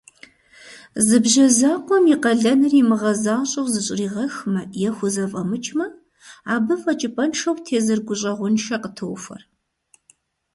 Зы 1.05 1.17
бжьэ 1.23 1.45
закъуэм 1.57 2.05
и 2.13 2.15
къалэныр 2.23 2.73
имыгъэзащӀэу 2.81 3.67
зыщӀригъэхмэ 3.73 4.61
е 4.87 4.89
хузэфӀэмыкӀмэ, 4.95 5.87
абы 6.53 6.75
фӀэкӀыпӀэншэу 6.81 7.57
тезыр 7.65 7.99
гущӀэгъуншэ 8.07 8.75
къытохуэр. 8.83 9.41